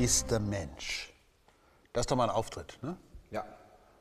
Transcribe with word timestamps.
ist 0.00 0.30
der 0.30 0.40
Mensch? 0.40 1.12
Das 1.92 2.02
ist 2.02 2.10
doch 2.10 2.16
mal 2.16 2.24
ein 2.24 2.30
Auftritt, 2.30 2.78
ne? 2.82 2.96
Ja. 3.30 3.44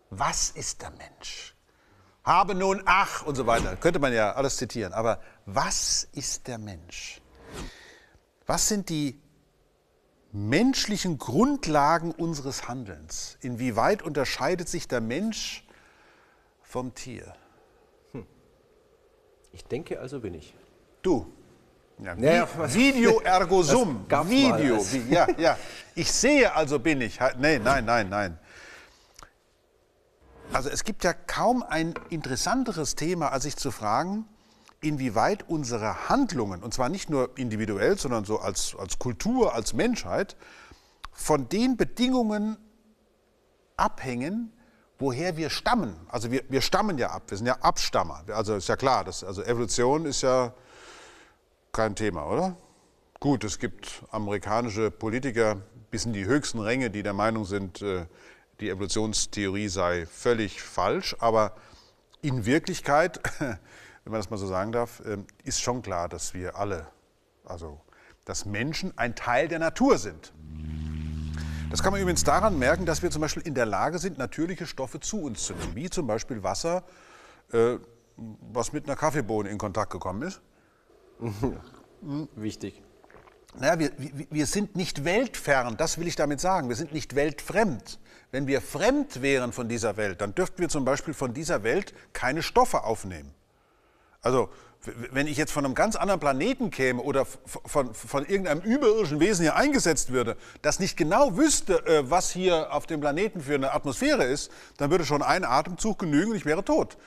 Was 0.09 0.49
ist 0.51 0.81
der 0.81 0.91
Mensch? 0.91 1.55
Habe 2.23 2.55
nun 2.55 2.81
ach 2.85 3.25
und 3.25 3.35
so 3.35 3.45
weiter. 3.47 3.75
Könnte 3.75 3.99
man 3.99 4.13
ja 4.13 4.33
alles 4.33 4.57
zitieren. 4.57 4.93
Aber 4.93 5.19
was 5.45 6.07
ist 6.13 6.47
der 6.47 6.57
Mensch? 6.57 7.21
Was 8.45 8.67
sind 8.67 8.89
die 8.89 9.21
menschlichen 10.31 11.17
Grundlagen 11.17 12.11
unseres 12.11 12.67
Handelns? 12.67 13.37
Inwieweit 13.41 14.01
unterscheidet 14.01 14.69
sich 14.69 14.87
der 14.87 15.01
Mensch 15.01 15.67
vom 16.61 16.93
Tier? 16.93 17.33
Ich 19.51 19.65
denke, 19.65 19.99
also 19.99 20.19
bin 20.19 20.35
ich. 20.35 20.53
Du. 21.01 21.33
Ja, 22.01 22.15
Naja, 22.15 22.47
was- 22.57 22.73
Video 22.73 23.19
ergo 23.21 23.61
sum. 23.63 24.05
Video. 24.07 24.77
Wie- 24.91 25.13
Ja, 25.13 25.27
ja. 25.37 25.57
Ich 25.95 26.11
sehe, 26.11 26.53
also 26.55 26.79
bin 26.79 27.01
ich. 27.01 27.19
Ha- 27.19 27.33
Nee, 27.37 27.59
nein, 27.59 27.85
nein, 27.85 28.09
nein. 28.09 28.39
Also 30.53 30.69
es 30.69 30.83
gibt 30.83 31.03
ja 31.03 31.13
kaum 31.13 31.61
ein 31.63 31.93
interessanteres 32.09 32.95
Thema, 32.95 33.31
als 33.31 33.43
sich 33.43 33.55
zu 33.57 33.69
fragen, 33.71 34.25
inwieweit 34.81 35.47
unsere 35.47 36.09
Handlungen, 36.09 36.63
und 36.63 36.73
zwar 36.73 36.89
nicht 36.89 37.09
nur 37.09 37.37
individuell, 37.37 37.97
sondern 37.99 38.25
so 38.25 38.39
als, 38.39 38.75
als 38.79 38.97
Kultur, 38.97 39.53
als 39.53 39.73
Menschheit, 39.73 40.35
von 41.11 41.49
den 41.49 41.75
Bedingungen 41.75 42.57
abhängen, 43.77 44.51
woher 44.97 45.37
wir 45.37 45.49
stammen. 45.49 45.95
Also 46.09 46.31
wir, 46.31 46.43
wir 46.49 46.61
stammen 46.61 46.97
ja 46.97 47.09
ab, 47.11 47.23
wir 47.27 47.37
sind 47.37 47.45
ja 47.45 47.57
Abstammer. 47.61 48.23
Also 48.33 48.55
ist 48.55 48.69
ja 48.69 48.75
klar, 48.77 49.03
das, 49.03 49.23
also 49.23 49.43
Evolution 49.43 50.05
ist 50.05 50.21
ja 50.21 50.53
kein 51.71 51.95
Thema, 51.95 52.25
oder? 52.25 52.57
Gut, 53.19 53.43
es 53.43 53.59
gibt 53.59 54.03
amerikanische 54.11 54.91
Politiker 54.91 55.57
bis 55.91 56.05
in 56.05 56.13
die 56.13 56.25
höchsten 56.25 56.59
Ränge, 56.59 56.89
die 56.89 57.03
der 57.03 57.13
Meinung 57.13 57.45
sind, 57.45 57.81
äh, 57.81 58.05
die 58.59 58.69
Evolutionstheorie 58.69 59.67
sei 59.69 60.05
völlig 60.05 60.61
falsch, 60.61 61.15
aber 61.19 61.55
in 62.21 62.45
Wirklichkeit, 62.45 63.19
wenn 63.39 63.57
man 64.05 64.19
das 64.19 64.29
mal 64.29 64.37
so 64.37 64.47
sagen 64.47 64.71
darf, 64.71 65.01
ähm, 65.05 65.25
ist 65.43 65.61
schon 65.61 65.81
klar, 65.81 66.09
dass 66.09 66.33
wir 66.33 66.57
alle, 66.57 66.87
also 67.45 67.79
dass 68.25 68.45
Menschen 68.45 68.97
ein 68.97 69.15
Teil 69.15 69.47
der 69.47 69.59
Natur 69.59 69.97
sind. 69.97 70.33
Das 71.69 71.83
kann 71.83 71.91
man 71.91 72.01
übrigens 72.01 72.23
daran 72.23 72.57
merken, 72.57 72.85
dass 72.85 73.03
wir 73.03 73.11
zum 73.11 73.21
Beispiel 73.21 73.43
in 73.43 73.53
der 73.53 73.65
Lage 73.65 73.99
sind, 73.99 74.17
natürliche 74.17 74.65
Stoffe 74.65 74.99
zu 74.99 75.21
uns 75.21 75.43
zu 75.43 75.53
nehmen, 75.53 75.75
wie 75.75 75.89
zum 75.89 76.07
Beispiel 76.07 76.43
Wasser, 76.43 76.83
äh, 77.51 77.77
was 78.17 78.73
mit 78.73 78.85
einer 78.85 78.95
Kaffeebohne 78.95 79.49
in 79.49 79.57
Kontakt 79.57 79.91
gekommen 79.91 80.23
ist. 80.23 80.41
Wichtig. 82.35 82.81
Naja, 83.55 83.79
wir, 83.79 83.91
wir, 84.29 84.45
sind 84.45 84.75
nicht 84.75 85.03
weltfern, 85.03 85.75
das 85.75 85.97
will 85.97 86.07
ich 86.07 86.15
damit 86.15 86.39
sagen. 86.39 86.69
Wir 86.69 86.75
sind 86.75 86.93
nicht 86.93 87.15
weltfremd. 87.15 87.99
Wenn 88.31 88.45
wir 88.45 88.61
fremd 88.61 89.21
wären 89.23 89.51
von 89.51 89.67
dieser 89.67 89.97
Welt, 89.97 90.21
dann 90.21 90.35
dürften 90.35 90.59
wir 90.59 90.69
zum 90.69 90.85
Beispiel 90.85 91.15
von 91.15 91.33
dieser 91.33 91.63
Welt 91.63 91.93
keine 92.13 92.43
Stoffe 92.43 92.83
aufnehmen. 92.83 93.33
Also, 94.21 94.49
wenn 95.11 95.27
ich 95.27 95.35
jetzt 95.35 95.51
von 95.51 95.65
einem 95.65 95.73
ganz 95.73 95.95
anderen 95.95 96.19
Planeten 96.19 96.69
käme 96.69 97.01
oder 97.01 97.25
von, 97.25 97.93
von 97.93 98.25
irgendeinem 98.25 98.61
überirdischen 98.61 99.19
Wesen 99.19 99.41
hier 99.41 99.55
eingesetzt 99.55 100.11
würde, 100.11 100.37
das 100.61 100.79
nicht 100.79 100.95
genau 100.95 101.35
wüsste, 101.35 101.85
äh, 101.85 102.09
was 102.09 102.31
hier 102.31 102.73
auf 102.73 102.85
dem 102.85 103.01
Planeten 103.01 103.41
für 103.41 103.55
eine 103.55 103.73
Atmosphäre 103.73 104.23
ist, 104.23 104.51
dann 104.77 104.91
würde 104.91 105.05
schon 105.05 105.21
ein 105.21 105.43
Atemzug 105.43 105.99
genügen 105.99 106.31
und 106.31 106.37
ich 106.37 106.45
wäre 106.45 106.63
tot. 106.63 106.97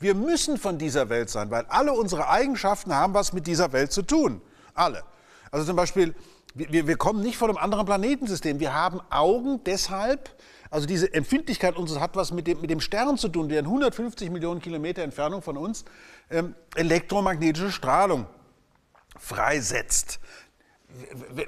Wir 0.00 0.14
müssen 0.14 0.56
von 0.56 0.78
dieser 0.78 1.10
Welt 1.10 1.28
sein, 1.30 1.50
weil 1.50 1.66
alle 1.68 1.92
unsere 1.92 2.28
Eigenschaften 2.28 2.94
haben 2.94 3.12
was 3.14 3.32
mit 3.34 3.46
dieser 3.46 3.72
Welt 3.72 3.92
zu 3.92 4.02
tun. 4.02 4.40
Alle. 4.74 5.02
Also 5.50 5.66
zum 5.66 5.76
Beispiel, 5.76 6.14
wir, 6.54 6.86
wir- 6.86 6.96
kommen 6.96 7.22
nicht 7.22 7.36
von 7.36 7.50
einem 7.50 7.58
anderen 7.58 7.84
Planetensystem. 7.84 8.58
Wir 8.60 8.72
haben 8.74 9.00
Augen 9.10 9.62
deshalb, 9.64 10.30
also 10.70 10.86
diese 10.86 11.12
Empfindlichkeit 11.12 11.76
unseres 11.76 12.00
hat 12.00 12.16
was 12.16 12.32
mit 12.32 12.46
dem, 12.46 12.60
mit 12.62 12.70
dem 12.70 12.80
Stern 12.80 13.18
zu 13.18 13.28
tun, 13.28 13.48
der 13.50 13.60
in 13.60 13.66
150 13.66 14.30
Millionen 14.30 14.60
Kilometer 14.62 15.02
Entfernung 15.02 15.42
von 15.42 15.58
uns 15.58 15.84
ähm, 16.30 16.54
elektromagnetische 16.76 17.70
Strahlung 17.70 18.26
freisetzt. 19.18 20.18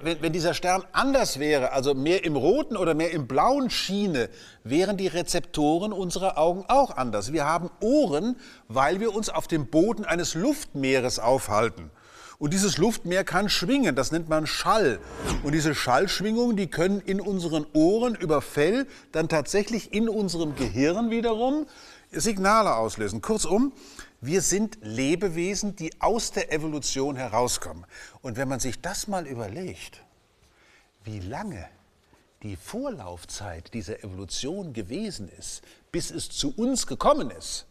Wenn 0.03 0.33
dieser 0.33 0.55
Stern 0.55 0.85
anders 0.93 1.39
wäre, 1.39 1.73
also 1.73 1.95
mehr 1.95 2.25
im 2.25 2.37
roten 2.37 2.77
oder 2.77 2.95
mehr 2.95 3.11
im 3.11 3.27
blauen 3.27 3.71
Schiene, 3.71 4.29
wären 4.65 4.97
die 4.97 5.09
Rezeptoren 5.09 5.93
unserer 5.93 6.39
Augen 6.39 6.65
auch 6.69 6.97
anders. 6.97 7.33
Wir 7.33 7.45
haben 7.45 7.71
Ohren, 7.81 8.37
weil 8.69 9.01
wir 9.01 9.15
uns 9.15 9.29
auf 9.29 9.49
dem 9.49 9.67
Boden 9.67 10.05
eines 10.05 10.35
Luftmeeres 10.35 11.19
aufhalten. 11.19 11.91
Und 12.43 12.53
dieses 12.53 12.77
Luftmeer 12.77 13.23
kann 13.23 13.49
schwingen, 13.49 13.95
das 13.95 14.11
nennt 14.11 14.29
man 14.29 14.49
Schall. 14.49 14.99
Und 15.45 15.53
diese 15.53 15.77
Schallschwingungen, 15.77 16.57
die 16.57 16.67
können 16.67 17.01
in 17.01 17.21
unseren 17.21 17.65
Ohren 17.73 18.17
über 18.17 18.43
Fell 18.43 18.89
dann 19.13 19.29
tatsächlich 19.29 19.93
in 19.93 20.09
unserem 20.09 20.57
Gehirn 20.57 21.11
wiederum 21.13 21.69
Signale 22.11 22.75
auslösen. 22.75 23.23
Kurzum, 23.23 23.73
wir 24.21 24.43
sind 24.43 24.79
Lebewesen, 24.83 25.77
die 25.77 25.93
aus 26.01 26.33
der 26.33 26.53
Evolution 26.53 27.15
herauskommen. 27.15 27.87
Und 28.23 28.37
wenn 28.37 28.49
man 28.49 28.59
sich 28.59 28.81
das 28.81 29.07
mal 29.07 29.29
überlegt, 29.29 30.03
wie 31.05 31.21
lange 31.21 31.69
die 32.43 32.57
Vorlaufzeit 32.57 33.73
dieser 33.73 34.03
Evolution 34.03 34.73
gewesen 34.73 35.29
ist, 35.39 35.63
bis 35.93 36.11
es 36.11 36.29
zu 36.29 36.53
uns 36.57 36.89
gekommen 36.89 37.31
ist, 37.31 37.67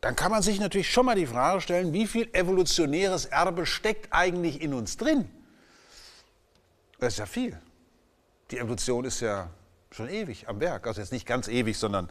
dann 0.00 0.16
kann 0.16 0.30
man 0.30 0.42
sich 0.42 0.58
natürlich 0.60 0.90
schon 0.90 1.06
mal 1.06 1.14
die 1.14 1.26
Frage 1.26 1.60
stellen, 1.60 1.92
wie 1.92 2.06
viel 2.06 2.28
evolutionäres 2.32 3.26
Erbe 3.26 3.66
steckt 3.66 4.08
eigentlich 4.12 4.62
in 4.62 4.72
uns 4.72 4.96
drin? 4.96 5.28
Das 6.98 7.14
ist 7.14 7.18
ja 7.18 7.26
viel. 7.26 7.58
Die 8.50 8.58
Evolution 8.58 9.04
ist 9.04 9.20
ja 9.20 9.48
schon 9.90 10.08
ewig 10.08 10.48
am 10.48 10.60
Werk. 10.60 10.86
Also 10.86 11.00
jetzt 11.00 11.12
nicht 11.12 11.26
ganz 11.26 11.48
ewig, 11.48 11.76
sondern 11.78 12.08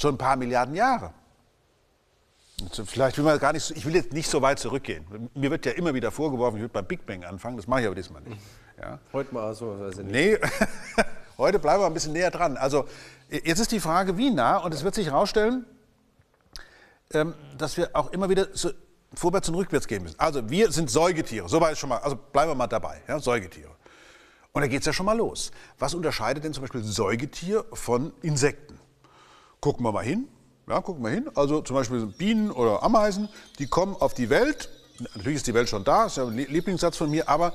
schon 0.00 0.14
ein 0.14 0.18
paar 0.18 0.36
Milliarden 0.36 0.74
Jahre. 0.74 1.12
Vielleicht 2.84 3.16
will 3.18 3.24
man 3.24 3.38
gar 3.40 3.52
nicht, 3.52 3.70
ich 3.72 3.84
will 3.84 3.94
jetzt 3.94 4.12
nicht 4.12 4.28
so 4.28 4.40
weit 4.40 4.58
zurückgehen. 4.58 5.30
Mir 5.34 5.50
wird 5.50 5.66
ja 5.66 5.72
immer 5.72 5.94
wieder 5.94 6.12
vorgeworfen, 6.12 6.56
ich 6.56 6.62
würde 6.62 6.72
beim 6.72 6.86
Big 6.86 7.04
Bang 7.06 7.24
anfangen. 7.24 7.56
Das 7.56 7.66
mache 7.66 7.80
ich 7.80 7.86
aber 7.86 7.96
diesmal 7.96 8.22
nicht. 8.22 8.40
Ja. 8.80 9.00
Heute 9.12 9.34
mal 9.34 9.54
so, 9.54 9.80
weiß 9.80 9.98
ich 9.98 10.04
nicht. 10.04 10.12
Nee, 10.12 10.38
heute 11.38 11.58
bleiben 11.58 11.82
wir 11.82 11.86
ein 11.86 11.94
bisschen 11.94 12.12
näher 12.12 12.30
dran. 12.30 12.56
Also 12.56 12.86
jetzt 13.28 13.58
ist 13.58 13.72
die 13.72 13.80
Frage, 13.80 14.16
wie 14.16 14.30
nah, 14.30 14.58
und 14.58 14.72
es 14.72 14.84
wird 14.84 14.94
sich 14.94 15.06
herausstellen, 15.06 15.66
ähm, 17.14 17.34
dass 17.58 17.76
wir 17.76 17.90
auch 17.94 18.12
immer 18.12 18.28
wieder 18.28 18.48
so 18.52 18.70
vorwärts 19.14 19.48
und 19.48 19.54
rückwärts 19.56 19.86
gehen 19.86 20.02
müssen. 20.02 20.18
Also 20.18 20.48
wir 20.48 20.72
sind 20.72 20.90
Säugetiere, 20.90 21.48
soweit 21.48 21.76
schon 21.78 21.90
mal, 21.90 21.98
also 21.98 22.16
bleiben 22.16 22.50
wir 22.50 22.54
mal 22.54 22.66
dabei, 22.66 23.02
ja, 23.06 23.18
Säugetiere. 23.20 23.70
Und 24.52 24.62
da 24.62 24.68
geht 24.68 24.80
es 24.80 24.86
ja 24.86 24.92
schon 24.92 25.06
mal 25.06 25.16
los. 25.16 25.50
Was 25.78 25.94
unterscheidet 25.94 26.44
denn 26.44 26.52
zum 26.52 26.62
Beispiel 26.62 26.82
Säugetier 26.82 27.64
von 27.72 28.12
Insekten? 28.22 28.78
Gucken 29.60 29.84
wir 29.84 29.92
mal 29.92 30.04
hin. 30.04 30.28
Ja, 30.68 30.80
gucken 30.80 31.02
wir 31.02 31.10
hin. 31.10 31.30
Also 31.34 31.62
zum 31.62 31.76
Beispiel 31.76 32.06
Bienen 32.06 32.50
oder 32.50 32.82
Ameisen, 32.82 33.28
die 33.58 33.66
kommen 33.66 33.96
auf 33.96 34.14
die 34.14 34.30
Welt. 34.30 34.70
Natürlich 35.14 35.36
ist 35.36 35.46
die 35.46 35.54
Welt 35.54 35.68
schon 35.68 35.84
da, 35.84 36.06
ist 36.06 36.16
ja 36.16 36.24
ein 36.24 36.36
Lie- 36.36 36.46
Lieblingssatz 36.46 36.96
von 36.96 37.10
mir, 37.10 37.28
aber 37.28 37.54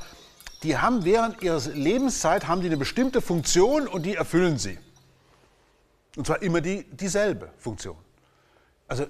die 0.63 0.77
haben 0.77 1.05
während 1.05 1.41
ihrer 1.43 1.59
Lebenszeit 1.73 2.47
haben 2.47 2.61
die 2.61 2.67
eine 2.67 2.77
bestimmte 2.77 3.21
Funktion 3.21 3.87
und 3.87 4.03
die 4.03 4.15
erfüllen 4.15 4.57
sie. 4.57 4.77
Und 6.15 6.25
zwar 6.25 6.41
immer 6.41 6.61
die, 6.61 6.83
dieselbe 6.89 7.51
Funktion. 7.59 7.95
Also 8.87 9.05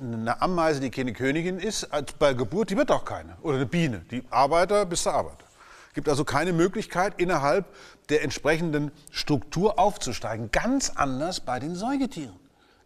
eine 0.00 0.40
Ameise, 0.42 0.80
die 0.80 0.90
keine 0.90 1.12
Königin 1.12 1.58
ist, 1.58 1.88
bei 2.18 2.34
Geburt, 2.34 2.70
die 2.70 2.76
wird 2.76 2.90
auch 2.90 3.04
keine. 3.04 3.36
Oder 3.42 3.56
eine 3.56 3.66
Biene, 3.66 4.04
die 4.10 4.22
Arbeiter 4.30 4.84
bis 4.84 5.02
zur 5.02 5.14
Arbeiter. 5.14 5.46
Gibt 5.94 6.08
also 6.08 6.24
keine 6.24 6.52
Möglichkeit, 6.52 7.20
innerhalb 7.20 7.66
der 8.08 8.22
entsprechenden 8.22 8.92
Struktur 9.10 9.78
aufzusteigen. 9.78 10.50
Ganz 10.50 10.90
anders 10.90 11.40
bei 11.40 11.58
den 11.60 11.74
Säugetieren. 11.74 12.34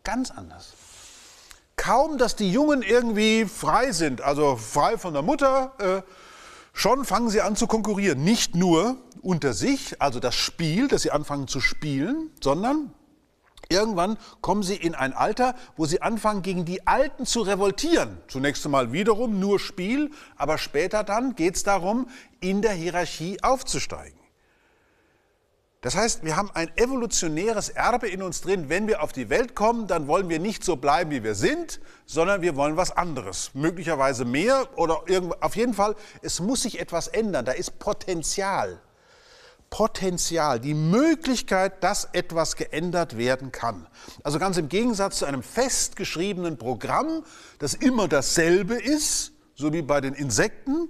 Ganz 0.04 0.30
anders. 0.30 0.74
Kaum, 1.76 2.18
dass 2.18 2.36
die 2.36 2.50
Jungen 2.50 2.82
irgendwie 2.82 3.44
frei 3.44 3.92
sind, 3.92 4.22
also 4.22 4.56
frei 4.56 4.98
von 4.98 5.12
der 5.12 5.22
Mutter, 5.22 5.72
äh, 5.78 6.02
schon 6.72 7.04
fangen 7.04 7.28
sie 7.28 7.42
an 7.42 7.54
zu 7.54 7.66
konkurrieren. 7.66 8.24
Nicht 8.24 8.54
nur 8.54 8.96
unter 9.22 9.52
sich, 9.52 10.00
also 10.00 10.18
das 10.18 10.34
Spiel, 10.34 10.88
dass 10.88 11.02
sie 11.02 11.10
anfangen 11.10 11.48
zu 11.48 11.60
spielen, 11.60 12.30
sondern 12.42 12.92
Irgendwann 13.68 14.16
kommen 14.40 14.62
sie 14.62 14.76
in 14.76 14.94
ein 14.94 15.12
Alter, 15.12 15.54
wo 15.76 15.86
sie 15.86 16.02
anfangen, 16.02 16.42
gegen 16.42 16.64
die 16.64 16.86
Alten 16.86 17.26
zu 17.26 17.40
revoltieren. 17.40 18.18
Zunächst 18.28 18.64
einmal 18.64 18.92
wiederum 18.92 19.40
nur 19.40 19.58
Spiel, 19.58 20.10
aber 20.36 20.58
später 20.58 21.02
dann 21.02 21.34
geht 21.34 21.56
es 21.56 21.62
darum, 21.62 22.08
in 22.40 22.62
der 22.62 22.72
Hierarchie 22.72 23.42
aufzusteigen. 23.42 24.18
Das 25.86 25.94
heißt, 25.94 26.24
wir 26.24 26.36
haben 26.36 26.50
ein 26.52 26.68
evolutionäres 26.76 27.68
Erbe 27.68 28.08
in 28.08 28.22
uns 28.22 28.40
drin. 28.40 28.68
Wenn 28.68 28.88
wir 28.88 29.02
auf 29.02 29.12
die 29.12 29.30
Welt 29.30 29.54
kommen, 29.54 29.86
dann 29.86 30.08
wollen 30.08 30.28
wir 30.28 30.40
nicht 30.40 30.64
so 30.64 30.74
bleiben, 30.74 31.12
wie 31.12 31.22
wir 31.22 31.36
sind, 31.36 31.80
sondern 32.06 32.42
wir 32.42 32.56
wollen 32.56 32.76
was 32.76 32.90
anderes. 32.90 33.50
Möglicherweise 33.54 34.24
mehr 34.24 34.68
oder 34.76 35.02
irgend, 35.06 35.40
auf 35.42 35.54
jeden 35.54 35.74
Fall, 35.74 35.94
es 36.22 36.40
muss 36.40 36.62
sich 36.62 36.80
etwas 36.80 37.06
ändern. 37.06 37.44
Da 37.44 37.52
ist 37.52 37.78
Potenzial. 37.78 38.80
Potenzial, 39.76 40.58
die 40.58 40.72
Möglichkeit, 40.72 41.84
dass 41.84 42.08
etwas 42.14 42.56
geändert 42.56 43.18
werden 43.18 43.52
kann. 43.52 43.86
Also 44.22 44.38
ganz 44.38 44.56
im 44.56 44.70
Gegensatz 44.70 45.18
zu 45.18 45.26
einem 45.26 45.42
festgeschriebenen 45.42 46.56
Programm, 46.56 47.24
das 47.58 47.74
immer 47.74 48.08
dasselbe 48.08 48.76
ist, 48.76 49.32
so 49.54 49.74
wie 49.74 49.82
bei 49.82 50.00
den 50.00 50.14
Insekten, 50.14 50.88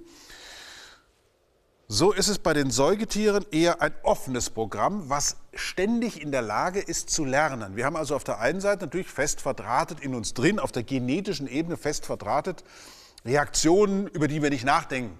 So 1.89 2.13
ist 2.13 2.29
es 2.29 2.39
bei 2.39 2.53
den 2.53 2.71
Säugetieren 2.71 3.45
eher 3.51 3.81
ein 3.81 3.93
offenes 4.03 4.49
Programm, 4.49 5.09
was 5.09 5.35
ständig 5.53 6.21
in 6.21 6.31
der 6.31 6.41
Lage 6.41 6.79
ist 6.79 7.09
zu 7.09 7.25
lernen. 7.25 7.75
Wir 7.75 7.85
haben 7.85 7.97
also 7.97 8.15
auf 8.15 8.23
der 8.23 8.39
einen 8.39 8.61
Seite 8.61 8.85
natürlich 8.85 9.07
fest 9.07 9.41
verdrahtet 9.41 9.99
in 9.99 10.15
uns 10.15 10.33
drin, 10.33 10.59
auf 10.59 10.71
der 10.71 10.83
genetischen 10.83 11.47
Ebene 11.47 11.75
fest 11.75 12.05
verdrahtet, 12.05 12.63
Reaktionen, 13.25 14.07
über 14.07 14.29
die 14.29 14.41
wir 14.41 14.49
nicht 14.49 14.65
nachdenken. 14.65 15.17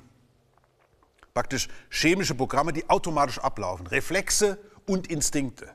Praktisch 1.38 1.68
chemische 1.92 2.34
Programme, 2.34 2.74
die 2.74 2.89
automatisch 2.89 3.38
ablaufen, 3.38 3.86
Reflexe 3.86 4.57
und 4.88 5.06
Instinkte 5.06 5.68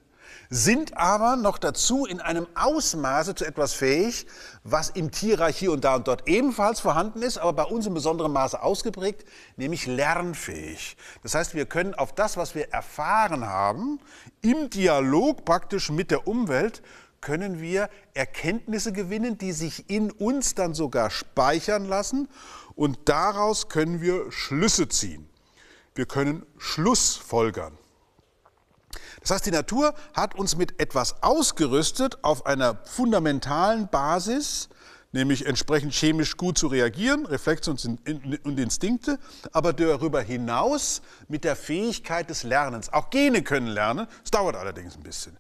sind 0.51 0.97
aber 0.97 1.37
noch 1.37 1.57
dazu 1.57 2.05
in 2.05 2.21
einem 2.21 2.49
Ausmaße 2.57 3.37
zu 3.37 3.45
etwas 3.45 3.73
fähig, 3.73 4.27
was 4.65 4.91
im 4.91 5.13
Tierreich 5.13 5.57
hier 5.57 5.71
und 5.71 5.85
da 5.85 5.95
und 5.95 6.09
dort 6.09 6.29
ebenfalls 6.29 6.81
vorhanden 6.81 7.23
ist, 7.23 7.39
aber 7.39 7.53
bei 7.53 7.63
uns 7.63 7.87
in 7.87 7.95
besonderem 7.95 8.33
Maße 8.33 8.61
ausgeprägt, 8.61 9.25
nämlich 9.57 9.87
lernfähig. 9.87 10.97
Das 11.23 11.37
heißt, 11.37 11.55
wir 11.55 11.67
können 11.67 11.95
auf 11.95 12.13
das, 12.13 12.37
was 12.37 12.57
wir 12.57 12.71
erfahren 12.71 13.47
haben, 13.47 14.01
im 14.41 14.69
Dialog 14.69 15.45
praktisch 15.45 15.91
mit 15.91 16.11
der 16.11 16.27
Umwelt, 16.27 16.83
können 17.21 17.61
wir 17.61 17.89
Erkenntnisse 18.15 18.93
gewinnen, 18.93 19.39
die 19.39 19.53
sich 19.53 19.89
in 19.89 20.11
uns 20.11 20.57
dann 20.57 20.75
sogar 20.75 21.09
speichern 21.11 21.85
lassen 21.85 22.29
und 22.75 22.99
daraus 23.05 23.69
können 23.69 24.01
wir 24.01 24.33
Schlüsse 24.33 24.89
ziehen. 24.89 25.29
Wir 25.95 26.07
können 26.07 26.47
Schlussfolgern. 26.59 27.77
Das 29.21 29.31
heißt, 29.31 29.47
die 29.47 29.51
Natur 29.51 29.95
hat 30.15 30.35
uns 30.35 30.57
mit 30.57 30.81
etwas 30.81 31.23
ausgerüstet 31.23 32.25
auf 32.25 32.47
einer 32.47 32.77
fundamentalen 32.85 33.89
Basis, 33.89 34.69
nämlich 35.13 35.47
entsprechend 35.47 35.93
chemisch 35.93 36.37
gut 36.37 36.59
zu 36.59 36.67
reagieren, 36.67 37.27
Reflexe 37.27 37.71
und 37.71 38.59
Instinkte, 38.59 39.19
aber 39.53 39.73
darüber 39.73 40.21
hinaus 40.21 41.03
mit 41.29 41.45
der 41.45 41.57
Fähigkeit 41.57 42.31
des 42.31 42.43
Lernens. 42.43 42.93
Auch 42.93 43.11
Gene 43.11 43.43
können 43.43 43.69
lernen, 43.69 44.09
es 44.25 44.31
dauert 44.31 44.57
allerdings 44.57 44.97
ein 44.97 45.03
bisschen. 45.03 45.37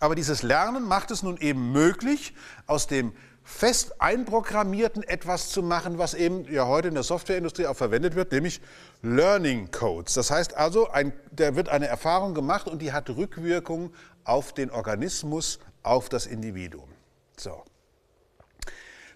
Aber 0.00 0.16
dieses 0.16 0.42
Lernen 0.42 0.84
macht 0.84 1.12
es 1.12 1.22
nun 1.22 1.36
eben 1.38 1.70
möglich, 1.70 2.34
aus 2.66 2.88
dem 2.88 3.12
fest 3.44 4.00
einprogrammierten 4.00 5.02
etwas 5.02 5.50
zu 5.50 5.62
machen, 5.62 5.98
was 5.98 6.14
eben 6.14 6.44
ja 6.52 6.66
heute 6.66 6.88
in 6.88 6.94
der 6.94 7.02
Softwareindustrie 7.02 7.66
auch 7.66 7.76
verwendet 7.76 8.14
wird, 8.14 8.32
nämlich 8.32 8.60
Learning 9.02 9.70
Codes. 9.70 10.14
Das 10.14 10.30
heißt 10.30 10.54
also, 10.56 10.90
ein, 10.90 11.12
da 11.32 11.56
wird 11.56 11.68
eine 11.68 11.86
Erfahrung 11.86 12.34
gemacht 12.34 12.68
und 12.68 12.80
die 12.80 12.92
hat 12.92 13.10
Rückwirkung 13.10 13.92
auf 14.24 14.52
den 14.52 14.70
Organismus, 14.70 15.58
auf 15.82 16.08
das 16.08 16.26
Individuum. 16.26 16.88
So. 17.36 17.64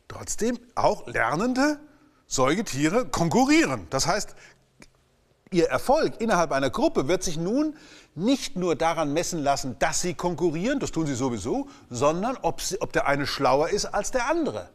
Trotzdem 0.08 0.58
auch 0.75 1.06
lernende 1.06 1.79
Säugetiere 2.26 3.06
konkurrieren. 3.06 3.87
Das 3.90 4.06
heißt, 4.06 4.34
ihr 5.50 5.69
Erfolg 5.69 6.20
innerhalb 6.20 6.52
einer 6.52 6.70
Gruppe 6.70 7.08
wird 7.08 7.22
sich 7.22 7.37
nun 7.37 7.76
nicht 8.14 8.56
nur 8.56 8.75
daran 8.75 9.12
messen 9.12 9.43
lassen, 9.43 9.76
dass 9.78 10.00
sie 10.00 10.14
konkurrieren, 10.14 10.81
das 10.81 10.90
tun 10.90 11.06
sie 11.06 11.14
sowieso, 11.14 11.69
sondern 11.90 12.37
ob, 12.43 12.60
sie, 12.60 12.81
ob 12.81 12.93
der 12.93 13.06
eine 13.06 13.26
schlauer 13.26 13.69
ist 13.69 13.87
als 13.87 14.10
der 14.10 14.28
andere. 14.28 14.69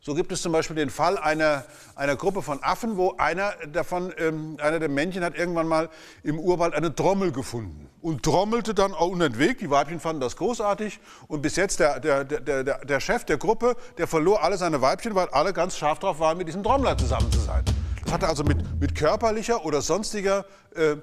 So 0.00 0.14
gibt 0.14 0.32
es 0.32 0.42
zum 0.42 0.52
Beispiel 0.52 0.76
den 0.76 0.90
Fall 0.90 1.16
einer, 1.16 1.64
einer 1.94 2.14
Gruppe 2.14 2.42
von 2.42 2.62
Affen, 2.62 2.98
wo 2.98 3.14
einer 3.16 3.54
davon, 3.72 4.12
ähm, 4.18 4.58
einer 4.60 4.78
der 4.78 4.90
Männchen 4.90 5.24
hat 5.24 5.34
irgendwann 5.34 5.66
mal 5.66 5.88
im 6.22 6.38
Urwald 6.38 6.74
eine 6.74 6.94
Trommel 6.94 7.32
gefunden 7.32 7.88
und 8.02 8.22
trommelte 8.22 8.74
dann 8.74 8.92
auch 8.92 9.18
Weg. 9.18 9.60
Die 9.60 9.70
Weibchen 9.70 10.00
fanden 10.00 10.20
das 10.20 10.36
großartig 10.36 11.00
und 11.26 11.40
bis 11.40 11.56
jetzt 11.56 11.80
der, 11.80 12.00
der, 12.00 12.24
der, 12.24 12.64
der, 12.64 12.84
der 12.84 13.00
Chef 13.00 13.24
der 13.24 13.38
Gruppe, 13.38 13.76
der 13.96 14.06
verlor 14.06 14.42
alle 14.42 14.58
seine 14.58 14.82
Weibchen, 14.82 15.14
weil 15.14 15.28
alle 15.28 15.54
ganz 15.54 15.74
scharf 15.78 16.00
drauf 16.00 16.18
waren, 16.18 16.36
mit 16.36 16.48
diesem 16.48 16.62
Trommler 16.62 16.98
zusammen 16.98 17.32
zu 17.32 17.38
sein. 17.38 17.64
Das 18.04 18.12
hatte 18.12 18.28
also 18.28 18.44
mit, 18.44 18.80
mit 18.80 18.94
körperlicher 18.94 19.64
oder 19.64 19.80
sonstiger 19.80 20.44
äh, 20.74 20.96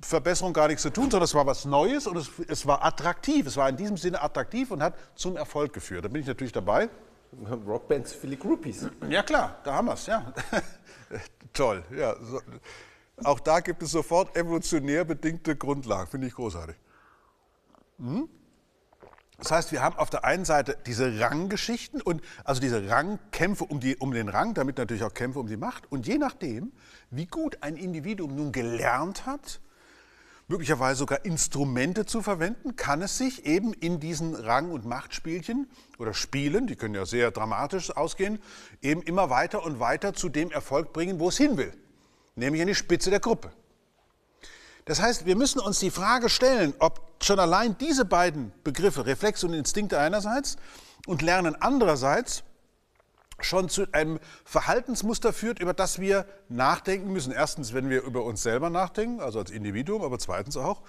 Verbesserung 0.00 0.52
gar 0.52 0.68
nichts 0.68 0.82
zu 0.82 0.90
tun, 0.90 1.10
sondern 1.10 1.24
es 1.24 1.34
war 1.34 1.46
was 1.46 1.64
Neues 1.64 2.06
und 2.06 2.16
es, 2.16 2.30
es, 2.48 2.66
war 2.66 2.84
attraktiv. 2.84 3.46
Es 3.46 3.56
war 3.56 3.68
in 3.68 3.76
diesem 3.76 3.96
Sinne 3.96 4.22
attraktiv 4.22 4.70
und 4.70 4.82
hat 4.82 4.94
zum 5.14 5.36
Erfolg 5.36 5.72
geführt. 5.72 6.04
Da 6.04 6.08
bin 6.08 6.22
ich 6.22 6.28
natürlich 6.28 6.52
dabei. 6.52 6.88
Rockbands, 7.66 8.12
viele 8.12 8.36
Groupies. 8.36 8.88
Ja 9.08 9.22
klar, 9.22 9.58
da 9.64 9.74
haben 9.74 9.86
wir 9.86 9.94
es, 9.94 10.06
ja. 10.06 10.32
Toll, 11.52 11.82
ja. 11.96 12.14
So. 12.22 12.40
Auch 13.24 13.40
da 13.40 13.60
gibt 13.60 13.82
es 13.82 13.90
sofort 13.90 14.36
evolutionär 14.36 15.04
bedingte 15.04 15.56
Grundlagen, 15.56 16.08
finde 16.08 16.26
ich 16.28 16.34
großartig. 16.34 16.76
Hm? 17.98 18.28
Das 19.38 19.50
heißt, 19.50 19.72
wir 19.72 19.82
haben 19.82 19.96
auf 19.96 20.08
der 20.08 20.24
einen 20.24 20.46
Seite 20.46 20.78
diese 20.86 21.20
Ranggeschichten 21.20 22.00
und 22.00 22.22
also 22.44 22.60
diese 22.60 22.88
Rangkämpfe 22.88 23.64
um, 23.64 23.80
die, 23.80 23.96
um 23.96 24.12
den 24.12 24.28
Rang, 24.28 24.54
damit 24.54 24.78
natürlich 24.78 25.04
auch 25.04 25.12
Kämpfe 25.12 25.38
um 25.38 25.46
die 25.46 25.58
Macht. 25.58 25.90
Und 25.92 26.06
je 26.06 26.16
nachdem, 26.16 26.72
wie 27.10 27.26
gut 27.26 27.58
ein 27.62 27.76
Individuum 27.76 28.34
nun 28.34 28.52
gelernt 28.52 29.26
hat, 29.26 29.60
möglicherweise 30.48 31.00
sogar 31.00 31.24
Instrumente 31.24 32.06
zu 32.06 32.22
verwenden, 32.22 32.76
kann 32.76 33.02
es 33.02 33.18
sich 33.18 33.44
eben 33.44 33.74
in 33.74 34.00
diesen 34.00 34.34
Rang- 34.34 34.70
und 34.70 34.86
Machtspielchen 34.86 35.68
oder 35.98 36.14
Spielen, 36.14 36.66
die 36.66 36.76
können 36.76 36.94
ja 36.94 37.04
sehr 37.04 37.30
dramatisch 37.30 37.94
ausgehen, 37.94 38.38
eben 38.80 39.02
immer 39.02 39.28
weiter 39.28 39.64
und 39.64 39.80
weiter 39.80 40.14
zu 40.14 40.28
dem 40.28 40.50
Erfolg 40.50 40.92
bringen, 40.92 41.18
wo 41.18 41.28
es 41.28 41.36
hin 41.36 41.56
will, 41.58 41.72
nämlich 42.36 42.62
an 42.62 42.68
die 42.68 42.74
Spitze 42.74 43.10
der 43.10 43.20
Gruppe. 43.20 43.52
Das 44.86 45.02
heißt, 45.02 45.26
wir 45.26 45.34
müssen 45.34 45.58
uns 45.58 45.80
die 45.80 45.90
Frage 45.90 46.28
stellen, 46.28 46.72
ob 46.78 47.15
schon 47.26 47.38
allein 47.38 47.76
diese 47.78 48.04
beiden 48.04 48.52
Begriffe, 48.64 49.06
Reflex 49.06 49.44
und 49.44 49.52
Instinkte 49.52 49.98
einerseits 49.98 50.56
und 51.06 51.22
Lernen 51.22 51.60
andererseits, 51.60 52.44
schon 53.40 53.68
zu 53.68 53.86
einem 53.92 54.18
Verhaltensmuster 54.44 55.32
führt, 55.32 55.60
über 55.60 55.74
das 55.74 55.98
wir 55.98 56.26
nachdenken 56.48 57.12
müssen. 57.12 57.32
Erstens, 57.32 57.74
wenn 57.74 57.90
wir 57.90 58.02
über 58.02 58.24
uns 58.24 58.42
selber 58.42 58.70
nachdenken, 58.70 59.20
also 59.20 59.38
als 59.38 59.50
Individuum, 59.50 60.02
aber 60.02 60.18
zweitens 60.18 60.56
auch, 60.56 60.80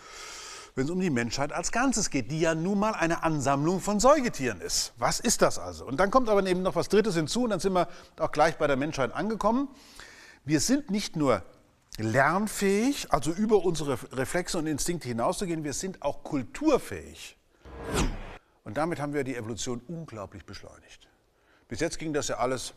wenn 0.76 0.86
es 0.86 0.92
um 0.92 1.00
die 1.00 1.10
Menschheit 1.10 1.52
als 1.52 1.72
Ganzes 1.72 2.10
geht, 2.10 2.32
die 2.32 2.40
ja 2.40 2.54
nun 2.54 2.80
mal 2.80 2.94
eine 2.94 3.24
Ansammlung 3.24 3.82
von 3.82 4.00
Säugetieren 4.00 4.62
ist. 4.62 4.94
Was 4.98 5.20
ist 5.20 5.42
das 5.42 5.58
also? 5.58 5.86
Und 5.86 6.00
dann 6.00 6.12
kommt 6.12 6.30
aber 6.30 6.46
eben 6.46 6.62
noch 6.62 6.76
was 6.76 6.88
Drittes 6.88 7.16
hinzu 7.16 7.44
und 7.44 7.50
dann 7.50 7.60
sind 7.60 7.74
wir 7.74 7.88
auch 8.20 8.32
gleich 8.32 8.58
bei 8.58 8.68
der 8.68 8.78
Menschheit 8.78 9.14
angekommen. 9.14 9.70
Wir 10.46 10.60
sind 10.60 10.92
nicht 10.92 11.16
nur 11.16 11.44
lernfähig, 11.98 13.12
also 13.12 13.32
über 13.32 13.64
unsere 13.66 13.98
Reflexe 14.14 14.58
und 14.58 14.68
Instinkte 14.68 15.08
hinauszugehen, 15.08 15.64
wir 15.64 15.74
sind 15.74 16.02
auch 16.02 16.24
kulturfähig. 16.24 17.38
Und 18.64 18.78
damit 18.78 19.00
haben 19.00 19.14
wir 19.14 19.24
die 19.24 19.36
Evolution 19.36 19.82
unglaublich 19.88 20.46
beschleunigt. 20.46 21.08
Bis 21.68 21.80
jetzt 21.80 22.00
ging 22.00 22.14
das 22.14 22.28
ja 22.28 22.38
alles 22.38 22.74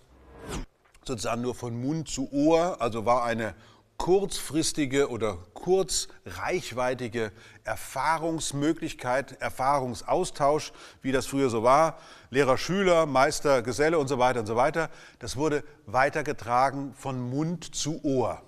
sozusagen 1.04 1.42
nur 1.42 1.54
von 1.54 1.80
Mund 1.80 2.08
zu 2.08 2.32
Ohr, 2.32 2.80
also 2.80 3.04
war 3.06 3.24
eine 3.24 3.54
kurzfristige 3.96 5.10
oder 5.10 5.36
kurzreichweitige 5.52 7.32
Erfahrungsmöglichkeit, 7.64 9.40
Erfahrungsaustausch, 9.42 10.72
wie 11.02 11.12
das 11.12 11.26
früher 11.26 11.50
so 11.50 11.62
war. 11.62 11.98
Lehrer, 12.30 12.56
Schüler, 12.56 13.04
Meister, 13.04 13.60
Geselle 13.60 13.98
und 13.98 14.08
so 14.08 14.18
weiter 14.18 14.40
und 14.40 14.46
so 14.46 14.56
weiter. 14.56 14.88
Das 15.18 15.36
wurde 15.36 15.64
weitergetragen 15.84 16.94
von 16.94 17.20
Mund 17.20 17.74
zu 17.74 18.02
Ohr 18.02 18.42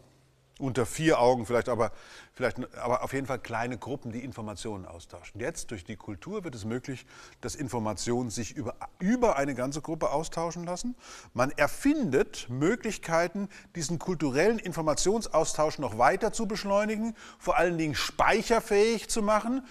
unter 0.59 0.87
vier 0.87 1.19
Augen 1.19 1.47
vielleicht, 1.47 1.69
aber, 1.69 1.93
vielleicht, 2.35 2.59
aber 2.77 3.03
auf 3.03 3.13
jeden 3.13 3.27
Fall 3.27 3.39
kleine 3.39 3.79
Gruppen, 3.79 4.13
die 4.13 4.23
Informationen 4.23 4.87
austauschen. 4.87 5.41
Jetzt 5.41 5.71
durch 5.71 5.85
die 5.85 5.97
Kultur 5.97 6.45
wird 6.45 6.55
es 6.55 6.65
möglich, 6.65 7.07
dass 7.41 7.55
Informationen 7.55 8.31
sich 8.31 8.53
über, 8.57 8.75
über 8.99 9.37
eine 9.37 9.55
ganze 9.55 9.81
Gruppe 9.81 10.11
austauschen 10.11 10.65
lassen. 10.65 10.95
Man 11.35 11.51
erfindet 11.53 12.47
Möglichkeiten, 12.49 13.49
diesen 13.75 13.99
kulturellen 13.99 14.59
Informationsaustausch 14.59 15.79
noch 15.79 15.99
weiter 15.99 16.33
zu 16.33 16.47
beschleunigen, 16.47 17.15
vor 17.39 17.57
allen 17.57 17.79
Dingen 17.79 17.95
speicherfähig 17.95 19.09
zu 19.09 19.23
machen. 19.23 19.67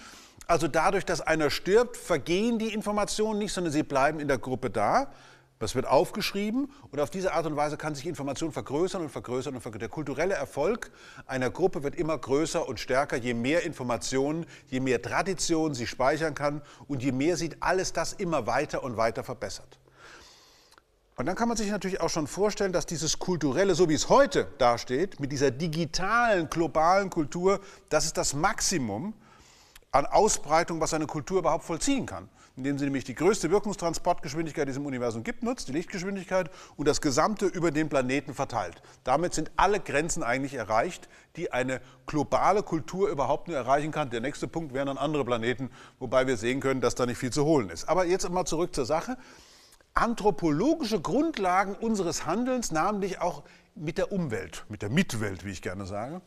Also 0.48 0.68
dadurch, 0.68 1.06
dass 1.06 1.22
einer 1.22 1.50
stirbt, 1.50 1.96
vergehen 1.96 2.60
die 2.60 2.74
Informationen 2.74 3.40
nicht, 3.40 3.54
sondern 3.54 3.72
sie 3.72 3.84
bleiben 3.84 4.20
in 4.20 4.28
der 4.28 4.38
Gruppe 4.38 4.70
da. 4.70 5.12
Das 5.62 5.75
wird 5.75 5.86
aufgeschrieben 5.86 6.72
und 6.89 7.00
auf 7.00 7.12
diese 7.12 7.34
Art 7.34 7.46
und 7.46 7.56
Weise 7.56 7.77
kann 7.77 7.94
sich 7.94 8.08
Information 8.08 8.51
vergrößern 8.51 9.03
und 9.03 9.10
vergrößern 9.10 9.53
und 9.53 9.62
vergrößern. 9.62 9.80
Der 9.80 9.89
kulturelle 9.89 10.34
Erfolg 10.34 10.89
einer 11.27 11.51
Gruppe 11.51 11.84
wird 11.84 11.94
immer 11.94 12.18
größer 12.18 12.68
und 12.68 12.80
stärker, 12.80 13.15
je 13.15 13.36
mehr 13.36 13.62
Informationen, 13.62 14.48
je 14.70 14.80
mehr 14.80 15.03
Tradition 15.03 15.75
sie 15.75 15.86
speichern 15.86 16.34
kann 16.34 16.63
und 16.88 17.03
je 17.03 17.12
mehr 17.12 17.38
sie 17.38 17.51
alles 17.60 17.94
das 17.94 18.13
immer 18.13 18.48
weiter 18.48 18.84
und 18.84 18.98
weiter 18.98 19.24
verbessert. 19.24 19.77
Und 21.15 21.27
dann 21.27 21.36
kann 21.36 21.48
man 21.48 21.58
sich 21.58 21.70
natürlich 21.70 22.01
auch 22.01 22.10
schon 22.10 22.25
vorstellen, 22.25 22.74
dass 22.74 22.88
dieses 22.88 23.20
kulturelle, 23.20 23.75
so 23.75 23.88
wie 23.88 23.94
es 23.94 24.10
heute 24.10 24.48
dasteht, 24.58 25.20
mit 25.20 25.32
dieser 25.32 25.51
digitalen, 25.51 26.50
globalen 26.50 27.12
Kultur, 27.12 27.60
das 27.89 28.06
ist 28.06 28.18
das 28.18 28.34
Maximum 28.34 29.13
an 29.91 30.05
Ausbreitung, 30.05 30.79
was 30.79 30.93
eine 30.93 31.07
Kultur 31.07 31.39
überhaupt 31.39 31.65
vollziehen 31.65 32.05
kann 32.05 32.29
indem 32.57 32.77
sie 32.77 32.86
nämlich 32.86 33.03
die 33.03 33.15
größte 33.15 33.50
Wirkungstransportgeschwindigkeit, 33.50 34.67
die 34.67 34.71
es 34.71 34.77
im 34.77 34.86
Universum 34.86 35.24
gibt, 35.24 35.43
nutzt, 35.43 35.67
die 35.67 35.74
Lichtgeschwindigkeit, 35.74 36.50
und 36.75 36.88
das 36.88 37.01
Gesamte 37.01 37.45
über 37.45 37.71
den 37.71 37.89
Planeten 37.89 38.33
verteilt. 38.33 38.81
Damit 39.03 39.33
sind 39.33 39.51
alle 39.55 39.79
Grenzen 39.79 40.24
eigentlich 40.24 40.55
erreicht, 40.55 41.07
die 41.38 41.51
eine 41.51 41.81
globale 42.05 42.63
Kultur 42.63 43.10
überhaupt 43.10 43.48
nur 43.48 43.57
erreichen 43.57 43.91
kann. 43.91 44.10
Der 44.10 44.21
nächste 44.21 44.48
Punkt 44.48 44.74
wären 44.74 44.88
dann 44.88 44.98
andere 44.98 45.25
Planeten, 45.25 45.71
wobei 46.00 46.27
wir 46.27 46.38
sehen 46.38 46.60
können, 46.60 46.81
dass 46.81 46.95
da 46.95 47.05
nicht 47.05 47.17
viel 47.17 47.31
zu 47.31 47.45
holen 47.45 47.69
ist. 47.69 47.88
Aber 47.88 48.05
jetzt 48.05 48.25
einmal 48.25 48.45
zurück 48.45 48.75
zur 48.75 48.86
Sache. 48.86 49.17
Anthropologische 49.93 51.01
Grundlagen 51.01 51.75
unseres 51.75 52.25
Handelns, 52.25 52.71
namentlich 52.71 53.19
auch 53.19 53.43
mit 53.75 53.98
der 53.98 54.12
Umwelt, 54.12 54.65
mit 54.69 54.81
der 54.81 54.89
Mitwelt, 54.89 55.45
wie 55.45 55.51
ich 55.51 55.62
gerne 55.62 55.86
sage, 55.86 56.21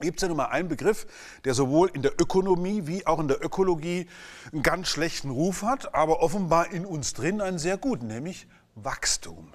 gibt 0.00 0.18
es 0.18 0.22
ja 0.22 0.28
nun 0.28 0.36
mal 0.36 0.46
einen 0.46 0.68
Begriff, 0.68 1.06
der 1.44 1.54
sowohl 1.54 1.90
in 1.92 2.02
der 2.02 2.12
Ökonomie 2.20 2.86
wie 2.86 3.06
auch 3.06 3.18
in 3.18 3.28
der 3.28 3.44
Ökologie 3.44 4.08
einen 4.52 4.62
ganz 4.62 4.88
schlechten 4.88 5.30
Ruf 5.30 5.62
hat, 5.62 5.94
aber 5.94 6.20
offenbar 6.20 6.72
in 6.72 6.86
uns 6.86 7.14
drin 7.14 7.40
einen 7.40 7.58
sehr 7.58 7.76
guten, 7.76 8.06
nämlich 8.06 8.46
Wachstum. 8.74 9.52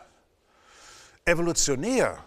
Evolutionär 1.26 2.18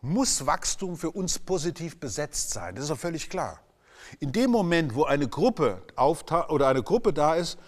muss 0.00 0.46
Wachstum 0.46 0.96
für 0.96 1.10
uns 1.10 1.38
positiv 1.38 1.98
besetzt 1.98 2.50
sein, 2.50 2.74
das 2.74 2.84
ist 2.84 2.90
doch 2.90 2.98
völlig 2.98 3.28
klar. 3.28 3.60
In 4.18 4.32
dem 4.32 4.50
Moment, 4.50 4.94
wo 4.94 5.04
eine 5.04 5.28
Gruppe 5.28 5.82
oder 6.48 6.68
eine 6.68 6.82
Gruppe 6.82 7.12
da 7.12 7.34
ist, 7.34 7.58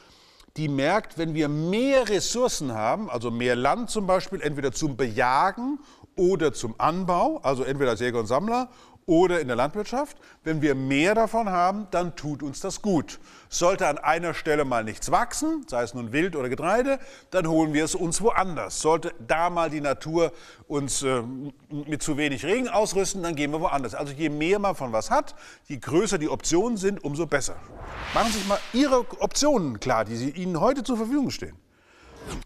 die 0.56 0.68
merkt, 0.68 1.18
wenn 1.18 1.34
wir 1.34 1.48
mehr 1.48 2.08
Ressourcen 2.08 2.72
haben, 2.72 3.08
also 3.08 3.30
mehr 3.30 3.56
Land 3.56 3.90
zum 3.90 4.06
Beispiel, 4.06 4.40
entweder 4.40 4.72
zum 4.72 4.96
Bejagen 4.96 5.78
oder 6.16 6.52
zum 6.52 6.74
Anbau, 6.78 7.38
also 7.42 7.64
entweder 7.64 7.90
als 7.90 8.00
Jäger 8.00 8.20
und 8.20 8.26
Sammler 8.26 8.68
oder 9.06 9.40
in 9.40 9.48
der 9.48 9.56
Landwirtschaft. 9.56 10.16
Wenn 10.44 10.62
wir 10.62 10.74
mehr 10.74 11.14
davon 11.14 11.50
haben, 11.50 11.86
dann 11.90 12.16
tut 12.16 12.42
uns 12.42 12.60
das 12.60 12.82
gut. 12.82 13.18
Sollte 13.48 13.86
an 13.86 13.98
einer 13.98 14.34
Stelle 14.34 14.64
mal 14.64 14.84
nichts 14.84 15.10
wachsen, 15.10 15.64
sei 15.68 15.82
es 15.82 15.94
nun 15.94 16.12
Wild 16.12 16.36
oder 16.36 16.48
Getreide, 16.48 16.98
dann 17.30 17.46
holen 17.46 17.72
wir 17.72 17.84
es 17.84 17.94
uns 17.94 18.20
woanders. 18.20 18.80
Sollte 18.80 19.14
da 19.26 19.50
mal 19.50 19.70
die 19.70 19.80
Natur 19.80 20.32
uns 20.66 21.02
äh, 21.02 21.22
mit 21.70 22.02
zu 22.02 22.16
wenig 22.16 22.44
Regen 22.44 22.68
ausrüsten, 22.68 23.22
dann 23.22 23.34
gehen 23.34 23.50
wir 23.52 23.60
woanders. 23.60 23.94
Also 23.94 24.12
je 24.12 24.28
mehr 24.28 24.58
man 24.58 24.74
von 24.74 24.92
was 24.92 25.10
hat, 25.10 25.34
je 25.66 25.78
größer 25.78 26.18
die 26.18 26.28
Optionen 26.28 26.76
sind, 26.76 27.02
umso 27.04 27.26
besser. 27.26 27.56
Machen 28.14 28.32
Sie 28.32 28.38
sich 28.38 28.48
mal 28.48 28.58
Ihre 28.72 29.00
Optionen 29.20 29.80
klar, 29.80 30.04
die 30.04 30.16
Sie 30.16 30.30
Ihnen 30.30 30.60
heute 30.60 30.82
zur 30.82 30.96
Verfügung 30.96 31.30
stehen. 31.30 31.56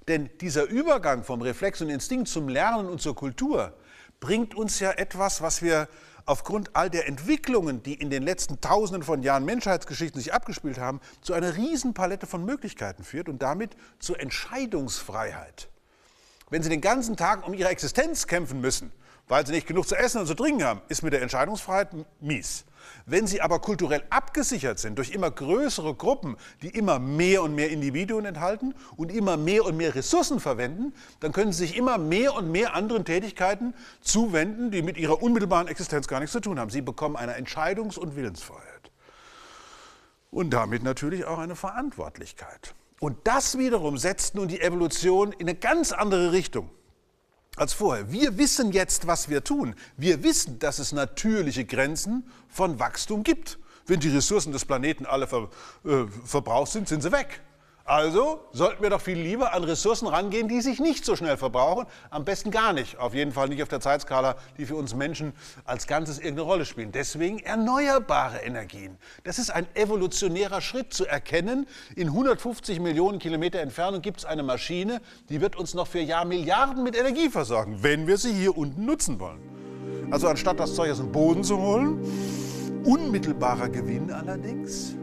Denn 0.08 0.30
dieser 0.40 0.64
Übergang 0.64 1.22
vom 1.22 1.42
Reflex 1.42 1.80
und 1.82 1.90
Instinkt 1.90 2.28
zum 2.28 2.48
Lernen 2.48 2.88
und 2.88 3.00
zur 3.00 3.14
Kultur 3.14 3.74
bringt 4.20 4.54
uns 4.54 4.80
ja 4.80 4.92
etwas, 4.92 5.42
was 5.42 5.62
wir 5.62 5.88
aufgrund 6.26 6.74
all 6.74 6.90
der 6.90 7.06
Entwicklungen, 7.06 7.82
die 7.82 7.94
in 7.94 8.10
den 8.10 8.22
letzten 8.22 8.60
Tausenden 8.60 9.02
von 9.02 9.22
Jahren 9.22 9.44
Menschheitsgeschichten 9.44 10.20
sich 10.20 10.34
abgespielt 10.34 10.78
haben, 10.78 11.00
zu 11.22 11.32
einer 11.32 11.56
Riesenpalette 11.56 12.26
von 12.26 12.44
Möglichkeiten 12.44 13.04
führt 13.04 13.28
und 13.28 13.40
damit 13.40 13.76
zur 13.98 14.20
Entscheidungsfreiheit. 14.20 15.68
Wenn 16.50 16.62
Sie 16.62 16.68
den 16.68 16.80
ganzen 16.80 17.16
Tag 17.16 17.46
um 17.46 17.54
Ihre 17.54 17.70
Existenz 17.70 18.26
kämpfen 18.26 18.60
müssen, 18.60 18.92
weil 19.28 19.46
Sie 19.46 19.52
nicht 19.52 19.66
genug 19.66 19.88
zu 19.88 19.96
essen 19.96 20.20
und 20.20 20.26
zu 20.26 20.34
trinken 20.34 20.64
haben, 20.64 20.82
ist 20.88 21.02
mit 21.02 21.12
der 21.12 21.22
Entscheidungsfreiheit 21.22 21.88
mies. 22.20 22.64
Wenn 23.06 23.26
sie 23.26 23.40
aber 23.40 23.60
kulturell 23.60 24.02
abgesichert 24.10 24.78
sind 24.78 24.98
durch 24.98 25.10
immer 25.10 25.30
größere 25.30 25.94
Gruppen, 25.94 26.36
die 26.62 26.68
immer 26.68 26.98
mehr 26.98 27.42
und 27.42 27.54
mehr 27.54 27.70
Individuen 27.70 28.24
enthalten 28.24 28.74
und 28.96 29.12
immer 29.12 29.36
mehr 29.36 29.64
und 29.64 29.76
mehr 29.76 29.94
Ressourcen 29.94 30.40
verwenden, 30.40 30.92
dann 31.20 31.32
können 31.32 31.52
sie 31.52 31.66
sich 31.66 31.76
immer 31.76 31.98
mehr 31.98 32.34
und 32.34 32.50
mehr 32.50 32.74
anderen 32.74 33.04
Tätigkeiten 33.04 33.74
zuwenden, 34.00 34.70
die 34.70 34.82
mit 34.82 34.96
ihrer 34.96 35.22
unmittelbaren 35.22 35.68
Existenz 35.68 36.08
gar 36.08 36.20
nichts 36.20 36.32
zu 36.32 36.40
tun 36.40 36.58
haben. 36.58 36.70
Sie 36.70 36.82
bekommen 36.82 37.16
eine 37.16 37.36
Entscheidungs- 37.36 37.98
und 37.98 38.16
Willensfreiheit. 38.16 38.90
Und 40.30 40.50
damit 40.50 40.82
natürlich 40.82 41.24
auch 41.24 41.38
eine 41.38 41.56
Verantwortlichkeit. 41.56 42.74
Und 42.98 43.18
das 43.24 43.58
wiederum 43.58 43.98
setzt 43.98 44.34
nun 44.34 44.48
die 44.48 44.60
Evolution 44.60 45.32
in 45.32 45.48
eine 45.48 45.54
ganz 45.54 45.92
andere 45.92 46.32
Richtung 46.32 46.70
als 47.56 47.72
vorher. 47.72 48.12
Wir 48.12 48.38
wissen 48.38 48.72
jetzt, 48.72 49.06
was 49.06 49.28
wir 49.28 49.42
tun. 49.42 49.74
Wir 49.96 50.22
wissen, 50.22 50.58
dass 50.58 50.78
es 50.78 50.92
natürliche 50.92 51.64
Grenzen 51.64 52.24
von 52.48 52.78
Wachstum 52.78 53.22
gibt. 53.22 53.58
Wenn 53.86 54.00
die 54.00 54.08
Ressourcen 54.08 54.52
des 54.52 54.64
Planeten 54.64 55.06
alle 55.06 55.26
ver, 55.26 55.48
äh, 55.84 56.06
verbraucht 56.24 56.72
sind, 56.72 56.88
sind 56.88 57.02
sie 57.02 57.12
weg. 57.12 57.40
Also 57.86 58.40
sollten 58.50 58.82
wir 58.82 58.90
doch 58.90 59.00
viel 59.00 59.16
lieber 59.16 59.54
an 59.54 59.62
Ressourcen 59.62 60.08
rangehen, 60.08 60.48
die 60.48 60.60
sich 60.60 60.80
nicht 60.80 61.04
so 61.04 61.14
schnell 61.14 61.36
verbrauchen. 61.36 61.86
Am 62.10 62.24
besten 62.24 62.50
gar 62.50 62.72
nicht. 62.72 62.98
Auf 62.98 63.14
jeden 63.14 63.30
Fall 63.30 63.48
nicht 63.48 63.62
auf 63.62 63.68
der 63.68 63.78
Zeitskala, 63.78 64.34
die 64.58 64.66
für 64.66 64.74
uns 64.74 64.92
Menschen 64.92 65.32
als 65.64 65.86
Ganzes 65.86 66.18
irgendeine 66.18 66.42
Rolle 66.42 66.64
spielen. 66.64 66.90
Deswegen 66.90 67.38
erneuerbare 67.38 68.38
Energien. 68.38 68.98
Das 69.22 69.38
ist 69.38 69.50
ein 69.50 69.68
evolutionärer 69.74 70.60
Schritt 70.60 70.92
zu 70.92 71.06
erkennen. 71.06 71.68
In 71.94 72.08
150 72.08 72.80
Millionen 72.80 73.20
Kilometer 73.20 73.60
Entfernung 73.60 74.02
gibt 74.02 74.18
es 74.18 74.24
eine 74.24 74.42
Maschine, 74.42 75.00
die 75.28 75.40
wird 75.40 75.54
uns 75.54 75.72
noch 75.74 75.86
für 75.86 76.00
Jahrmilliarden 76.00 76.82
mit 76.82 76.98
Energie 76.98 77.28
versorgen, 77.28 77.84
wenn 77.84 78.08
wir 78.08 78.18
sie 78.18 78.32
hier 78.32 78.58
unten 78.58 78.84
nutzen 78.84 79.20
wollen. 79.20 79.40
Also 80.10 80.26
anstatt 80.26 80.58
das 80.58 80.74
Zeug 80.74 80.90
aus 80.90 80.98
dem 80.98 81.12
Boden 81.12 81.44
zu 81.44 81.56
holen, 81.56 82.00
unmittelbarer 82.84 83.68
Gewinn 83.68 84.10
allerdings 84.10 84.96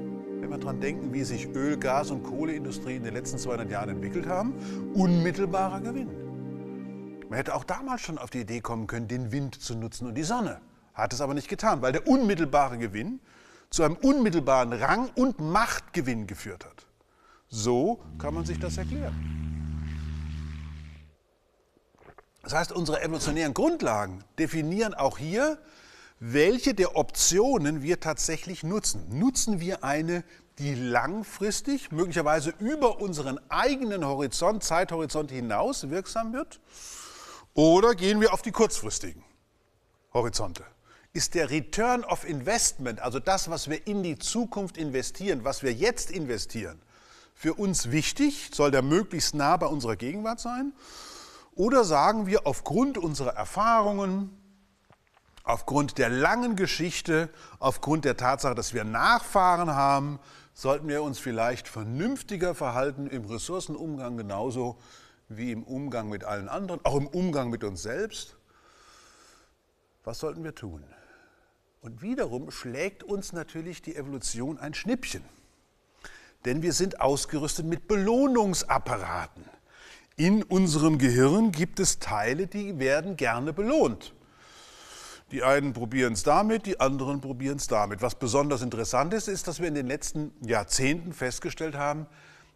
wir 0.53 0.59
daran 0.59 0.79
denken, 0.79 1.13
wie 1.13 1.23
sich 1.23 1.47
Öl-, 1.55 1.77
Gas- 1.77 2.11
und 2.11 2.23
Kohleindustrie 2.23 2.95
in 2.95 3.03
den 3.03 3.13
letzten 3.13 3.39
200 3.39 3.69
Jahren 3.71 3.89
entwickelt 3.89 4.27
haben, 4.27 4.53
unmittelbarer 4.93 5.81
Gewinn. 5.81 6.09
Man 7.27 7.37
hätte 7.37 7.55
auch 7.55 7.63
damals 7.63 8.01
schon 8.01 8.19
auf 8.19 8.29
die 8.29 8.41
Idee 8.41 8.61
kommen 8.61 8.85
können, 8.85 9.07
den 9.07 9.31
Wind 9.31 9.59
zu 9.59 9.75
nutzen 9.75 10.05
und 10.07 10.13
die 10.13 10.23
Sonne. 10.23 10.61
Hat 10.93 11.11
es 11.11 11.21
aber 11.21 11.33
nicht 11.33 11.47
getan, 11.47 11.81
weil 11.81 11.91
der 11.91 12.07
unmittelbare 12.07 12.77
Gewinn 12.77 13.19
zu 13.71 13.81
einem 13.81 13.95
unmittelbaren 13.95 14.71
Rang- 14.73 15.09
und 15.15 15.39
Machtgewinn 15.39 16.27
geführt 16.27 16.65
hat. 16.65 16.85
So 17.47 18.03
kann 18.19 18.35
man 18.35 18.45
sich 18.45 18.59
das 18.59 18.77
erklären. 18.77 19.15
Das 22.43 22.53
heißt, 22.53 22.71
unsere 22.71 23.01
evolutionären 23.01 23.55
Grundlagen 23.55 24.23
definieren 24.37 24.93
auch 24.93 25.17
hier, 25.17 25.57
welche 26.25 26.73
der 26.73 26.95
Optionen 26.95 27.81
wir 27.81 27.99
tatsächlich 27.99 28.63
nutzen. 28.63 29.05
Nutzen 29.09 29.59
wir 29.59 29.83
eine, 29.83 30.23
die 30.59 30.75
langfristig, 30.75 31.91
möglicherweise 31.91 32.53
über 32.59 32.99
unseren 32.99 33.39
eigenen 33.49 34.05
Horizont, 34.05 34.63
Zeithorizont 34.63 35.31
hinaus 35.31 35.89
wirksam 35.89 36.33
wird? 36.33 36.59
Oder 37.53 37.95
gehen 37.95 38.21
wir 38.21 38.33
auf 38.33 38.41
die 38.41 38.51
kurzfristigen 38.51 39.23
Horizonte? 40.13 40.63
Ist 41.11 41.35
der 41.35 41.49
Return 41.51 42.03
of 42.03 42.27
Investment, 42.27 42.99
also 42.99 43.19
das, 43.19 43.49
was 43.49 43.69
wir 43.69 43.85
in 43.85 44.01
die 44.01 44.17
Zukunft 44.17 44.77
investieren, 44.77 45.43
was 45.43 45.61
wir 45.61 45.71
jetzt 45.71 46.09
investieren, 46.09 46.81
für 47.35 47.53
uns 47.53 47.91
wichtig? 47.91 48.49
Soll 48.53 48.71
der 48.71 48.81
möglichst 48.81 49.35
nah 49.35 49.57
bei 49.57 49.67
unserer 49.67 49.95
Gegenwart 49.95 50.39
sein? 50.39 50.73
Oder 51.55 51.83
sagen 51.83 52.25
wir 52.25 52.47
aufgrund 52.47 52.97
unserer 52.97 53.35
Erfahrungen, 53.35 54.35
aufgrund 55.43 55.97
der 55.97 56.09
langen 56.09 56.55
Geschichte, 56.55 57.29
aufgrund 57.59 58.05
der 58.05 58.17
Tatsache, 58.17 58.55
dass 58.55 58.73
wir 58.73 58.83
Nachfahren 58.83 59.75
haben, 59.75 60.19
sollten 60.53 60.87
wir 60.87 61.03
uns 61.03 61.19
vielleicht 61.19 61.67
vernünftiger 61.67 62.55
verhalten 62.55 63.07
im 63.07 63.25
Ressourcenumgang 63.25 64.17
genauso 64.17 64.77
wie 65.29 65.51
im 65.51 65.63
Umgang 65.63 66.09
mit 66.09 66.23
allen 66.23 66.49
anderen, 66.49 66.79
auch 66.83 66.95
im 66.95 67.07
Umgang 67.07 67.49
mit 67.49 67.63
uns 67.63 67.81
selbst. 67.81 68.37
Was 70.03 70.19
sollten 70.19 70.43
wir 70.43 70.53
tun? 70.53 70.83
Und 71.81 72.01
wiederum 72.01 72.51
schlägt 72.51 73.03
uns 73.03 73.33
natürlich 73.33 73.81
die 73.81 73.95
Evolution 73.95 74.57
ein 74.57 74.73
Schnippchen. 74.73 75.23
Denn 76.45 76.61
wir 76.61 76.73
sind 76.73 77.01
ausgerüstet 77.01 77.65
mit 77.65 77.87
Belohnungsapparaten. 77.87 79.43
In 80.15 80.43
unserem 80.43 80.97
Gehirn 80.97 81.51
gibt 81.51 81.79
es 81.79 81.99
Teile, 81.99 82.47
die 82.47 82.79
werden 82.79 83.15
gerne 83.15 83.53
belohnt. 83.53 84.13
Die 85.33 85.41
einen 85.41 85.73
probieren 85.73 86.13
es 86.13 86.21
damit, 86.21 86.67
die 86.67 86.79
anderen 86.79 87.19
probieren 87.19 87.57
es 87.57 87.65
damit. 87.65 88.03
Was 88.03 88.13
besonders 88.13 88.61
interessant 88.61 89.15
ist, 89.15 89.27
ist, 89.27 89.47
dass 89.47 89.59
wir 89.59 89.67
in 89.67 89.73
den 89.73 89.87
letzten 89.87 90.31
Jahrzehnten 90.41 91.11
festgestellt 91.11 91.73
haben, 91.73 92.05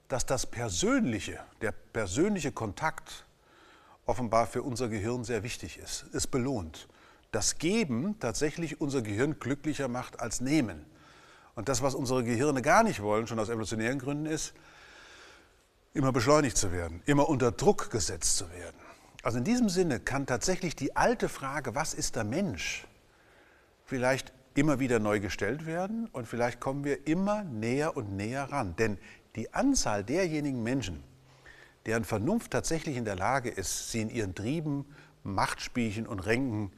dass 0.10 0.28
das 0.28 0.46
Persönliche, 0.46 1.40
der 1.62 1.72
persönliche 1.72 2.52
Kontakt 2.52 3.26
offenbar 4.06 4.46
für 4.46 4.62
unser 4.62 4.90
Gehirn 4.90 5.24
sehr 5.24 5.42
wichtig 5.42 5.80
ist. 5.80 6.06
Es 6.14 6.28
belohnt. 6.28 6.88
Das 7.32 7.58
Geben 7.58 8.20
tatsächlich 8.20 8.80
unser 8.80 9.02
Gehirn 9.02 9.40
glücklicher 9.40 9.88
macht 9.88 10.20
als 10.20 10.40
Nehmen. 10.40 10.86
Und 11.56 11.70
das, 11.70 11.82
was 11.82 11.96
unsere 11.96 12.24
Gehirne 12.24 12.62
gar 12.62 12.84
nicht 12.84 13.02
wollen, 13.02 13.26
schon 13.26 13.40
aus 13.40 13.50
evolutionären 13.50 13.98
Gründen, 13.98 14.28
ist, 14.28 14.54
immer 15.96 16.12
beschleunigt 16.12 16.58
zu 16.58 16.72
werden, 16.72 17.02
immer 17.08 17.28
unter 17.28 17.52
Druck 17.52 17.90
gesetzt 17.90 18.38
zu 18.38 18.52
werden. 18.52 18.78
Also 19.28 19.40
in 19.40 19.44
diesem 19.44 19.68
Sinne 19.68 20.00
kann 20.00 20.26
tatsächlich 20.26 20.74
die 20.74 20.96
alte 20.96 21.28
Frage, 21.28 21.76
was 21.76 21.94
ist 21.94 22.16
der 22.16 22.24
Mensch, 22.24 22.88
vielleicht 23.84 24.32
immer 24.56 24.80
wieder 24.80 25.00
neu 25.00 25.20
gestellt 25.20 25.66
werden 25.66 26.08
und 26.14 26.30
vielleicht 26.30 26.62
kommen 26.62 26.86
wir 26.86 27.08
immer 27.08 27.44
näher 27.44 27.98
und 27.98 28.16
näher 28.16 28.46
ran. 28.46 28.78
Denn 28.78 28.98
die 29.36 29.54
Anzahl 29.54 30.06
derjenigen 30.06 30.64
Menschen, 30.64 31.04
deren 31.86 32.06
Vernunft 32.06 32.52
tatsächlich 32.52 32.96
in 32.96 33.04
der 33.04 33.18
Lage 33.18 33.50
ist, 33.50 33.92
sie 33.92 34.00
in 34.00 34.10
ihren 34.10 34.34
Trieben, 34.34 34.86
Machtspielchen 35.24 36.08
und 36.08 36.22
Ränken 36.22 36.72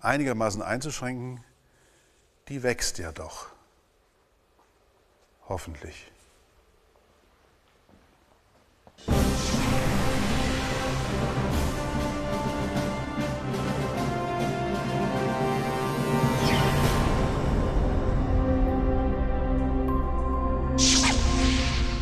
einigermaßen 0.00 0.62
einzuschränken, 0.62 1.44
die 2.48 2.62
wächst 2.62 2.96
ja 2.96 3.12
doch. 3.12 3.48
Hoffentlich. 5.50 6.10